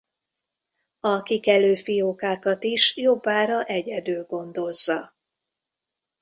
A 0.99 1.21
kikelő 1.23 1.75
fiókákat 1.75 2.63
is 2.63 2.97
jobbára 2.97 3.63
egyedül 3.63 4.23
gondozza. 4.23 5.13